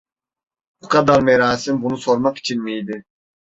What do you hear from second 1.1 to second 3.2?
merasim bunu sormak için miydi?